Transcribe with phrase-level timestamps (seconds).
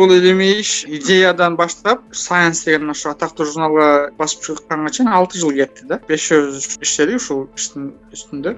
[0.00, 5.52] бул илимий иш идеядан баштап сайенс деген ошо атактуу журналга басып чыкканга чейин алты жыл
[5.52, 5.98] кетти да.
[6.08, 8.54] Бешөөбүз иштедик ушул иштин үстүндө.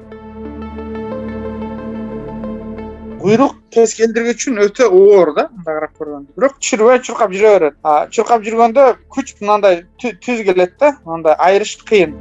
[3.25, 7.81] Куйрук кез келдиргич үчүн өтө оор да мындай карап көргөндө бирок түшүрбөй чуркап жүрө берет.
[8.15, 8.87] Чуркап жүргөндө
[9.17, 12.15] күч мынандай түз келет да андай айырыш кыйын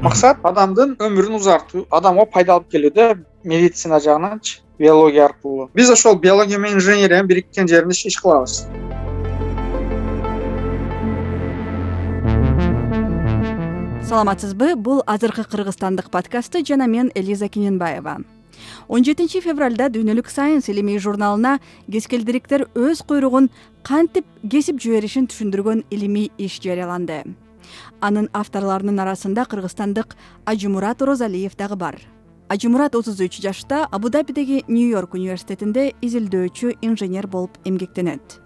[0.00, 3.06] максат адамдын өмүрүн узартуу адамга пайда алып келүү да
[3.42, 5.70] медицина жагынанчы биология аркылуу.
[5.74, 8.66] Биз ошол биология менен инженериянын бириккен жеринде иш кылабыз.
[14.08, 14.76] Саламатсызбы?
[14.76, 18.18] Бул азыркы кыргызстандык подкасты жана мен элиза кененбаева.
[18.88, 21.58] Он жетинчи февралда дүйнөлүк сайенс илимий журналына
[21.90, 23.50] кескелдириктер өз куйругун
[23.82, 27.22] кантип кесип жиберишин түшүндүргөн илимий иш жарыяланды
[28.00, 30.14] анын авторлорунун арасында кыргызстандык
[30.46, 32.00] ажымурат оразалиев дагы бар
[32.48, 38.40] ажымурат отуз үч жашта абу дабидеги нью йорк университетинде изилдөөчү инженер болуп эмгектенет.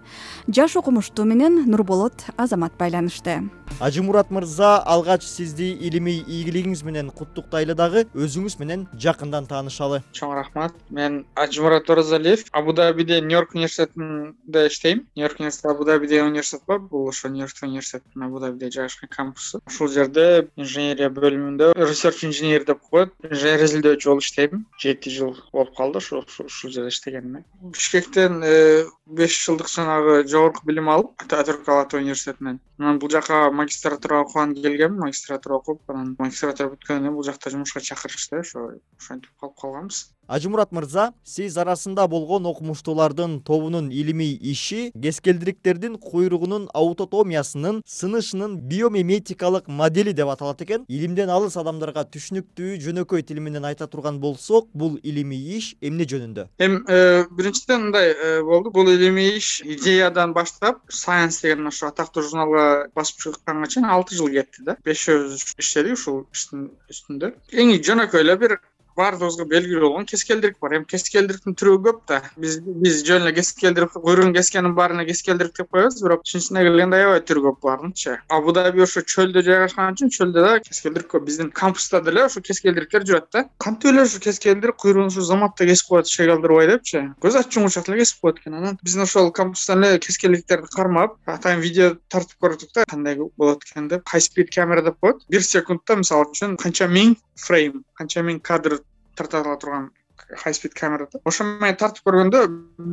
[0.47, 3.49] Жаш окумуштуу менен нурболот азамат байланышты.
[3.79, 10.03] Ажымурат мырза алгач сизди илимий ийгилигиңиз менен куттуктайлы дагы өзүңүз менен жакындан таанышалы.
[10.13, 10.75] Чоң рахмат.
[10.89, 15.07] Мен ажымурат оразалиев абу дабиде нью йорк университетинде иштейм.
[15.15, 16.79] Нью йорк университети абу дабиде университет бар.
[16.79, 22.65] Бул ошо нью йорк университетинин абу дабиде жайгашкан кампусу ушул жерде инженерия бөлүмүндө research инженер
[22.65, 23.13] деп коет.
[23.23, 23.63] Инженер
[24.01, 24.65] болуп иштейм.
[24.79, 26.25] Жети жыл болуп калды ушул
[26.71, 27.43] жерде иштегениме.
[27.61, 32.59] Бишкектен э, беш жылдык жанагы жогорку билим алып ала атаа университетинен.
[32.79, 37.81] Анан бул жака магистратура окуганы келгем магистратура окуп анан магистратура бүткөндөн кийин бул жакта жумушка
[37.81, 45.97] чакырышты ошо ошентип калып калганбыз ажымурат мырза сиз арасында болгон окумуштуулардын тобунун илимий иши кескелдириктердин
[45.97, 50.85] куйругунун аутотомиясынын сынышынын биомиметикалык модели деп аталат экен.
[50.87, 56.47] Илимден алыс адамдарга түшүнүктүү жөнөкөй тил менен айта турган болсок бул илимий иш эмне жөнүндө?
[56.59, 58.71] Эми э, биринчиден мындай э, болду.
[58.71, 64.31] Бул илимий иш идеядан баштап сайенс деген ошо атактуу журналга басып чыкканга чейин алты жыл
[64.31, 64.77] кетти да.
[64.85, 67.33] Бешөөбүз иштедик ушул иштин үстүндө.
[67.51, 68.57] Эң жөнөкөй эле бир
[68.97, 70.77] баардыгыбызга белгилүү болгон кескелдирик бар.
[70.77, 72.21] Эми кескелдириктин түрү көп да.
[72.37, 76.01] Биз биз жөн эле кескелдирик куйругун кескенин баарына кескелдирик деп коебуз.
[76.01, 80.45] Бирок чын чынына келгенде аябай түрү көп булардынчы абу даби ошо чөлдө жайгашкан үчүн чөлдө
[80.45, 81.25] да кескелдирик көп.
[81.27, 83.45] Биздин кампуста деле ошо кескелдириктер жүрөт да.
[83.57, 87.03] Кантип эле ушу кескелдирик куйругун ушу заматта кесип коет эчек алдырбай депчи.
[87.23, 88.79] Көз ачуңучак эле кесип коет экен анан.
[88.83, 92.85] Биздин ошол кампустан эле кескелдириктерди кармап атайын видео тартып көрдүк да.
[92.89, 94.07] Кандай болот экен деп.
[94.07, 95.23] Хай спид камера деп коет.
[95.29, 98.79] Бир секундта мисалы үчүн канча миң фрейм канча миң кадр
[99.15, 99.91] тарта ала турган
[100.37, 101.19] хай спид камера да.
[101.25, 102.41] Ошо менен тартып көргөндө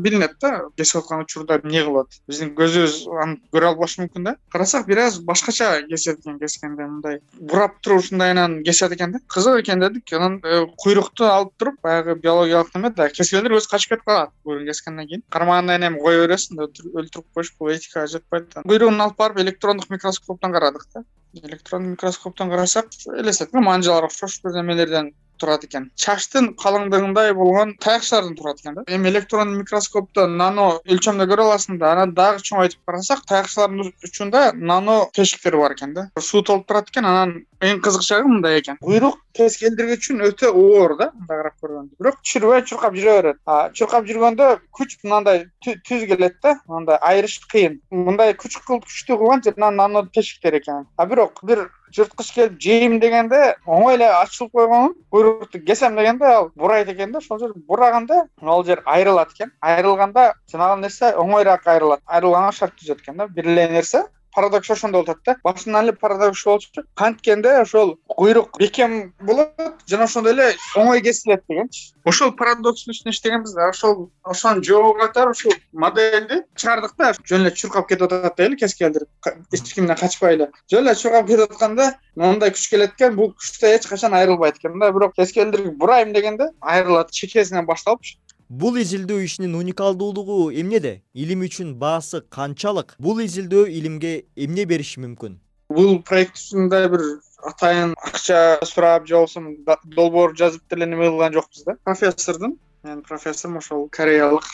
[0.04, 4.34] билинет да кесип аткан учурда эмне кылып атат биздин көзүбүз аны көрө албашы мүмкүн да.
[4.52, 9.20] Карасак бир аз башкача кесет экен кескенде мындай бурап туруп ушундайынан кесет экен да.
[9.28, 13.94] Кызык экен дедик анан э, куйрукту алып туруп баягы биологиялык неме да кескендер өзү качып
[13.94, 15.24] кетип калат кескенден кийин.
[15.30, 20.86] Кармагандан эми кое бересиң өлтүрүп коюш бул этикага жатпайт куйругун алып барып электрондук микроскоптон карадык
[20.94, 21.04] да
[21.34, 22.86] электрондук микроскоптон карасак
[23.22, 25.90] элестетип манжалар окшош бир немелерден турат экен.
[25.96, 28.84] Чачтын калыңдыгындай болгон таякчалардан турат экен да.
[28.86, 35.06] Эми электрондук микроскопто нано өлчөмдө көрө аласың да анан дагы чоңойтуп карасак таякчалардын учунда нано
[35.14, 36.10] тешиктер бар экен да.
[36.18, 38.78] Суу толуп турат экен анан эң кызык жагы мындай экен.
[38.80, 41.96] Куйрук кез келдиргич үчүн өтө оор да мындай карап көргөндө.
[42.00, 43.40] Бирок түшүрбөй чуркап жүрө берет.
[43.76, 47.78] Чуркап жүргөндө күч мындай түз келет да мындай айырыш кыйын.
[47.90, 50.88] Мындай күч күчтүү кылган жана нано тешиктер экен.
[50.96, 56.50] А бирок бир жырткыч келип жейм дегенде оңой эле ачылып койгон куйрукту кесем дегенде ал
[56.54, 57.18] бурайт экен да.
[57.18, 59.52] Ошол жер бураганда ал жер айрылат экен.
[59.60, 62.00] Айрылганда жанагы нерсе оңоюраак айрылат.
[62.06, 63.28] Айрылганга шарт түзөт экен да.
[63.28, 64.04] Бир эле нерсе
[64.34, 65.36] парадокс ошондо болуп атат да.
[65.44, 66.82] Башынан эле парадокс болчу.
[66.94, 69.52] Канткенде ошол куйрук бекем болот
[69.86, 73.68] жана ошондой эле оңой кесилет дегенчи ошол парадокстун үстүнө иштегенбиз да.
[73.70, 77.12] Ошол ошонун жообу катары ушул модельди чыгардык да.
[77.24, 79.08] Жөн эле чуркап кетип атат дейли кескелдирип
[79.52, 80.50] эч кимден качпай эле.
[80.70, 84.78] Жөн эле чуркап кетип атканда моундай күч келет экен бул күчтө эч качан айрылбайт экен
[84.78, 84.92] да.
[84.92, 88.18] Бирок кескелдирик бурайм дегенде айрылат чекесинен башталыпчы
[88.50, 91.02] бул изилдөө ишинин уникалдуулугу эмнеде?
[91.14, 92.96] Илим үчүн баасы канчалык?
[92.98, 95.36] Бул изилдөө илимге эмне бериши мүмкүн?
[95.70, 97.04] Бул проект үстүндө бир
[97.46, 101.76] атайын акча сурап же болбосо долбоор жазып деле неме кылган жокпуз да.
[101.84, 102.58] Профессордун.
[102.82, 104.44] Менин профессорум ошол кореялык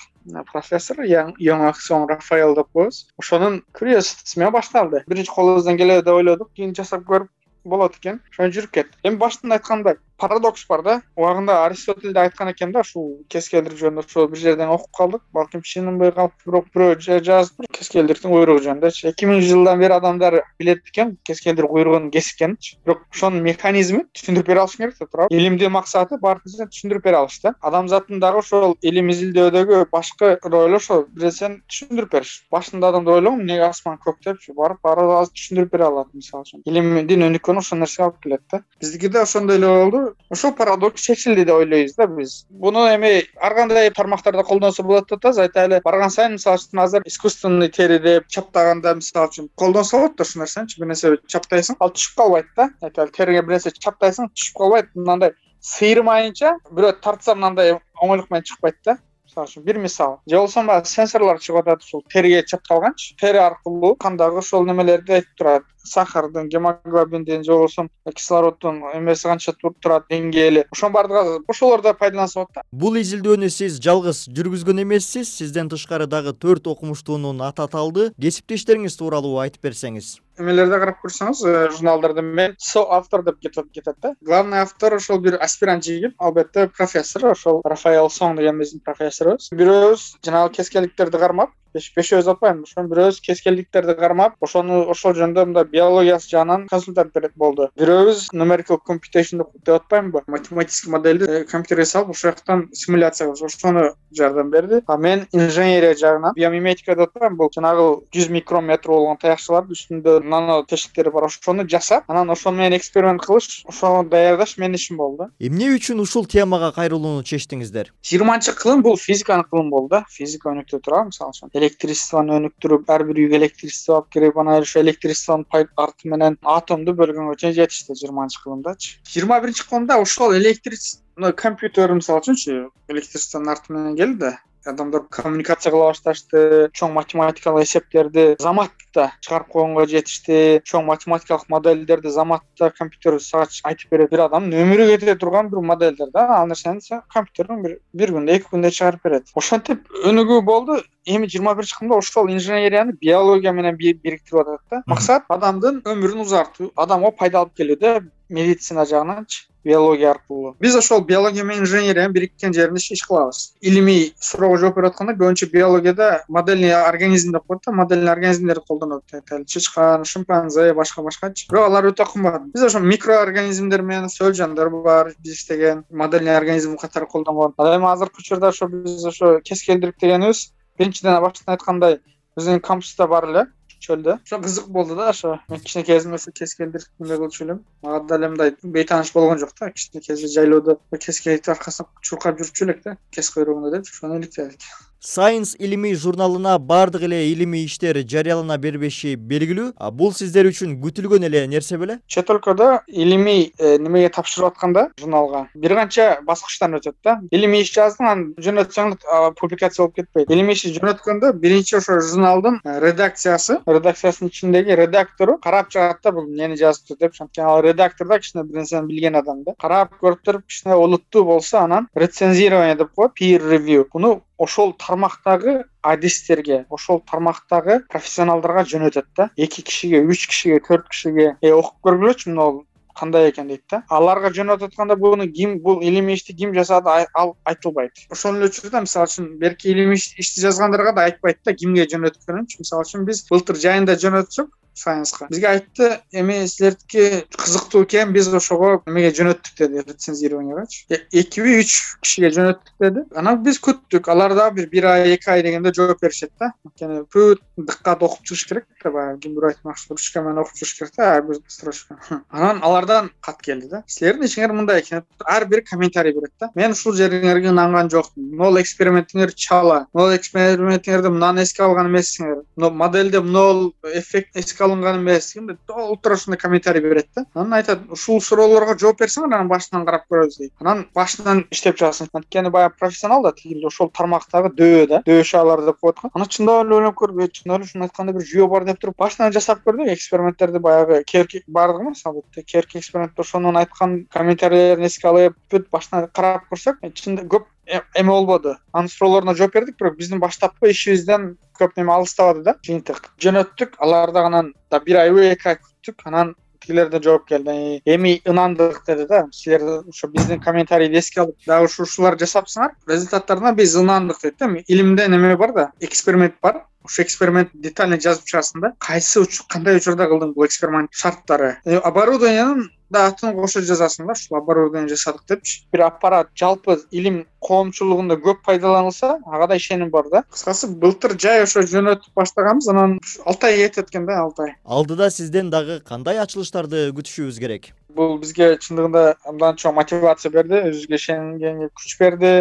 [0.52, 3.06] профессор соң рафаэл деп коебуз.
[3.16, 5.04] Ошонун менен башталды.
[5.06, 7.30] Биринчи колубуздан келеби деп ойлодук кийин жасап көрүп
[7.64, 8.20] болот экен.
[8.30, 11.02] Ошентип жүрүп кеттик эми башында айткандай парадокс бар да.
[11.16, 15.22] Убагында аристотель да айткан экен да ушул кескелдирик жөнүндө ошол бир жерден окуп калдык.
[15.32, 20.82] Балким ишененбей калып бирок бирөө жазыптыр кескелдириктин куйругу жөнүндө эки миң жылдан бери адамдар билет
[20.88, 26.18] экен кескелдирик куйругунун кесиккенинчи бирок ошонун механизмин түшүндүрүп бере алыш керек да туурабы илимдин максаты
[26.22, 27.54] баардык түшүндүрүп бере алыш да.
[27.60, 32.32] Адамзаттын дагы ошол илим изилдөөдөгү башкы ролу ошол бир нерсени түшүндүрүп бериш.
[32.52, 36.62] Башында адамдар ойлогом эмнеге асман көк депчи барып баары азыр түшүндүрүп бере алат мисалы үчүн.
[36.70, 38.62] Илимдин өнүккөнү ошол нерсеге алып келет да.
[38.80, 42.46] Биздики да ошондой эле болду ошол парадокс чечилди деп ойлойбуз да биз.
[42.50, 47.02] Буну эми ар кандай тармактарда колдонсо болот деп атабыз айтайлы барган сайын мисалы үчүн азыр
[47.06, 51.90] искусственный тери деп чаптаганда мисалы үчүн колдонсо болот да ушул нерсеничи бир нерсе чаптайсың ал
[51.96, 52.70] түшүп калбайт да.
[52.82, 54.94] Айталы териге бир нерсе чаптайсың түшүп калбайт.
[54.94, 58.98] Мындай сыйырмайынча бирөө тартса мындай оңойлук менен чыкпайт да.
[59.26, 60.20] Мисалы үчүн бир мисал.
[60.26, 63.16] Же болбосо баягы сенсорлор чыгып атат ушул териге чапталганчы.
[63.20, 70.06] Тери аркылуу кандагы ошол немелерди айтып турат сахардын гемоглобиндин же болбосо кислороддун эмеси канча турат
[70.10, 70.66] деңгээли.
[70.72, 72.62] Ошонун баардыгы ошолор да пайдаланса болот да.
[72.72, 78.12] Бул изилдөөнү сиз жалгыз жүргүзгөн эмессиз сизден тышкары дагы төрт окумуштуунун аты аталды.
[78.20, 80.16] Кесиптештериңиз тууралуу айтып берсеңиз.
[80.36, 84.12] Эмелерде карап көрсөңүз э, журналдарда мен со автор деп кетет да.
[84.20, 90.04] Главный автор ошол бир аспирант жигит албетте профессор ошол рафаэл сонг деген биздин профессорубуз бирөөбүз
[90.26, 91.54] жанагы кескелдиктерди кармап
[91.96, 97.68] бешөөбүз атпаймынбы ошону бирөөбүз кескелдиктерди кармап ошону ошол жөнүндө мындай биологиясы жагынан консультант берет болду.
[97.78, 100.22] Бирөөбүз numerical computation деп атпаймынбы?
[100.26, 104.82] Математический модельди э, компьютерге салып ошол жактан симуляция кылыш ошону жардам берди.
[104.86, 110.62] А мен инженерия жагынан биомиметика деп атпаймынбы бул жанагы жүз микрометр болгон таякчылардын үстүндө нано
[110.68, 115.16] тешиктери бар ошону жасап анан ошону менен эксперимент кылыш ошону даярдаш менин ишим болду.
[115.16, 117.92] Да эмне үчүн ушул темага кайрылууну чечтиңиздер?
[118.04, 120.04] Жыйырманчы кылым бул физиканын кылымы болду да.
[120.10, 124.80] Физика өнүктүрө турабы мисалы үчүн электричествону өнүктүрүп ар бир үйгө электричество алып кирип анан ошо
[124.80, 125.46] электричествонун
[125.76, 128.98] арты менен атомду бөлгөнгө чейин жетишти жыйырманчы кылымдачы.
[129.12, 132.58] Жыйырма биринчи кылымда ошол электричество компьютер мисалы үчүнчү
[132.88, 134.36] электричествонун арты менен келди да.
[134.66, 136.40] Адамдар коммуникация кыла башташты
[136.74, 144.10] чоң математикалык эсептерди заматта чыгарып койгонго жетишти чоң математикалык модельдерди заматта компьютер сага айтып берет.
[144.10, 146.26] Бир адамдын өмүрү кете турган бир модельдер да.
[146.40, 146.82] Ал нерсени
[147.14, 149.30] компьютер бир күндө эки күндө чыгарып берет.
[149.38, 154.82] Ошентип өнүгүү болду эми жыйырма биринчи кылымда ошол инженерияны биология менен бириктирип атат да.
[154.86, 160.54] Максат адамдын өмүрүн узартуу адамга пайда алып келүү да медицина жагынанчы биология аркылуу.
[160.60, 165.50] Биз ошол биология менен инженериянын бириккен жеринде иш кылабыз илимий суроого жооп берип атканда көбүнчө
[165.50, 169.02] биологияда модельный организм деп коет да модельный организмдерди колдонот.
[169.12, 171.48] Айталы чычкан шимпанзе башка башкачы.
[171.50, 172.46] Бирок алар өтө кымбат.
[172.54, 177.54] Биз ошо микроорганизмдер менен сөлжандар бар биз иштеген модельный организм катары колдонгон.
[177.58, 182.00] Ал эми азыркы учурда ошо биз ошо кескелдирик дегенибиз биринчиден баштан айткандай
[182.36, 183.46] биздин кампуста бар эле
[183.80, 184.18] чөлдө.
[184.24, 187.64] Ошо кызык болду да ошо мен кичинекей кезимде ошо кескелдирик эме кылчу элем.
[187.82, 192.82] Мага деле мындай бейтааныш болгон жок да кичинекей кезде жайлоодо кескейликтин аркасынан чуркап жүрчү элек
[192.84, 194.60] да кес куйругунда депчи ошону иликтедик
[195.06, 199.68] сайнс илимий журналына баардык эле илимий иштер жарыялана бербеши белгилүү.
[199.94, 202.00] Бул сиздер үчүн күтүлгөн эле нерсе беле?
[202.10, 205.44] Чет өлкөдө илимий э, немеге тапшырып атканда журналга.
[205.54, 207.20] Бир канча баскычтан өтөт да.
[207.30, 208.96] Илимий иш жаздың анан жөнөтсөң
[209.38, 210.26] публикация болуп кетпейт.
[210.26, 216.26] Илимий ишти жөнөткөндө биринчи ошо журналдын э, редакциясы редакциясынын ичиндеги редактору карап чыгат да бул
[216.26, 219.54] эмнени жазыптыр депчи анткени ал редактор да кичине бир нерсени билген адам да.
[219.54, 223.86] Карап көрүп туруп кичине олуттуу болсо анан рецензирование деп коет peer review.
[223.94, 229.30] Муну ошол тармактагы адистерге ошол тармактагы профессионалдарга жөнөтөт да.
[229.36, 232.64] Эки кишиге үч кишиге төрт кишиге э окуп көргүлөчү мына
[232.96, 233.82] кандай экен дейт да.
[233.88, 238.06] Аларга жөнөтүп атканда буну ким бул илимий ишти ким жасады ал айтылбайт.
[238.10, 242.88] Ошол эле учурда мисалы үчүн берки илимий ишти жазгандарга да айтпайт да кимге жөнөткөнүнчү мисалы
[242.88, 249.10] үчүн биз былтыр жайында жөнөтсөк сайенска бизге айтты эми силердики кызыктуу экен биз ошого эмеге
[249.16, 253.04] жөнөттүк деди рецензированиягачы э, экиби үч кишиге жөнөттүк деди.
[253.16, 254.08] Анан биз күттүк.
[254.12, 256.52] Алар дагы бир бир ай эки ай дегенде жооп беришет да.
[256.64, 258.66] Анткени бүт дыккат окуп чыгыш керек.
[258.82, 261.98] Да баягы кимдир айтмакчы ручка менен окуп чыгыш керек да ар бир строчка.
[262.30, 263.82] Анан алардан кат келди да.
[263.86, 265.04] Силердин ишиңер мындай экен.
[265.24, 266.50] Ар бири комментарий берет да.
[266.54, 269.86] Мен ушул жериңерге ынанган жокмун могул экспериментиңер чала.
[269.92, 272.42] Могул экспериментиңерди мынаны эске алган эмессиңер.
[272.56, 275.32] Модельде могул эффект эске алынган эмес
[275.66, 277.24] толтура ушундай комментарий берет да.
[277.34, 280.52] Анан айтат ушул суроолорго жооп берсеңер анан башынан карап көрөбүз дейт.
[280.60, 282.10] Анан башынан иштеп чыгасың.
[282.12, 286.28] Анткени баягы профессионал да тиги ошол тармактагы дөө да дөө шаалар деп коет го анан
[286.28, 289.32] чындап эле ойлонуп көрүп э чындап эле ушунун айткандай бир жүйө бар деп туруп башынан
[289.32, 292.42] жасап көрдүк эксперименттерди баягы керки баардыгы эмес албетте.
[292.42, 296.80] Керки экспериментте ошонун айткан комментарийлерин эске алып бүт башынан карап көрсөк
[297.26, 298.56] көп эме болбоду.
[298.72, 302.56] Анын суроолоруна жооп бердик бирок биздин баштапкы ишибизден көп неме алыстабады да.
[302.62, 303.12] Жыйынтык.
[303.20, 304.52] Жөнөттүк алар дагы анан
[304.84, 306.04] бир айбы эки ай күттүк.
[306.04, 307.80] Анан тигилер да жооп келди.
[307.84, 309.26] Эми ынандык деди да.
[309.32, 312.76] Силер ошо биздин комментарийди эске алып дагы ушу ушуларды жасапсыңар.
[312.88, 314.50] Результаттарына биз ынандык дейт да.
[314.66, 315.70] Илимде неме бар да?
[315.80, 316.64] Эксперимент бар.
[316.84, 318.72] Ошол эксперимент детально жазып чыгасың да.
[318.78, 321.56] Кайсы кандай учурда кылдың бул эксперимент шарттары?
[321.66, 328.16] Оборудованиянын да атын кошо жазасың да ушул оборудование жасадык депчи бир аппарат жалпы илим коомчулугунда
[328.22, 330.22] көп пайдаланылса ага да ишеним бар да.
[330.30, 334.54] Кыскасы былтыр жай ошо жөнөтүп баштаганбыз анан алты ай кетип экен да алты ай.
[334.64, 337.72] Алдыда сизден дагы кандай ачылыштарды күтүшүбүз керек?
[337.96, 342.32] Бул бизге чындыгында абдан чоң мотивация берди өзүбүзгө ишенгенге күч берди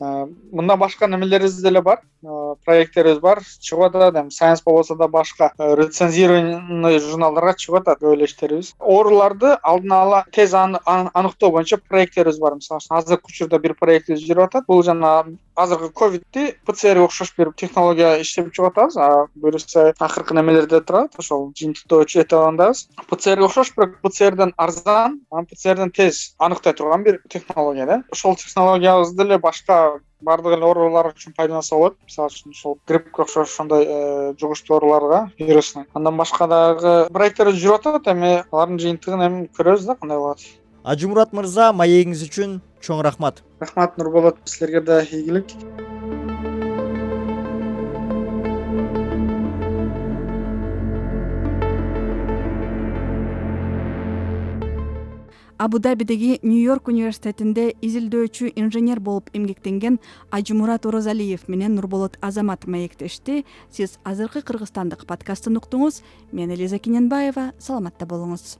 [0.00, 2.00] мындан башка немелерибиз деле бар.
[2.64, 3.40] Проекттерибиз бар.
[3.60, 4.30] Чыгып атат эми.
[4.30, 8.74] Сайенс болбосо да башка рецензированный журналдарга чыгып атат көп иштерибиз.
[8.78, 12.54] Ооруларды алдын ала тез аныктоо боюнча проекттерибиз бар.
[12.54, 14.66] Мисалы үчүн азыркы учурда бир проектибиз жүрүп атат.
[14.66, 19.28] Бул жана азыркы ковидти пцрге окшош бир технология иштеп чыгып атабыз.
[19.34, 21.12] Буюрса акыркы немелерде турат.
[21.18, 27.20] Ошол жыйынтыктоо өтүп алгандабыз пцрге окшош бирок пцрден арзан анан пцрден тез аныктай турган бир
[27.28, 28.02] технология да.
[28.10, 29.83] Ошол технологиябызды эле башка
[30.24, 31.96] баардык эле оорулар үчүн пайдаланса болот.
[32.08, 37.88] Мисалы үчүн ушул гриппке окшош ошондой э, жугуштуу ооруларга вирусный андан башка дагы проекттер жүрүп
[37.92, 40.44] атат эми алардын жыйынтыгын эми көрөбүз да кандай болот.
[40.84, 43.42] Ажымурат мырза маегиңиз үчүн чоң рахмат.
[43.60, 45.52] Рахмат нурболот силерге да ийгилик
[55.64, 59.96] абу дабидеги нью йорк университетинде изилдөөчү инженер болуп эмгектенген
[60.28, 63.46] ажымурат оразалиев менен нурболот азаматов маектешти.
[63.70, 66.02] Сиз азыркы кыргызстандык подкастын уктуңуз.
[66.32, 67.54] Мен элиза кененбаева.
[67.56, 68.58] Саламатта болуңуз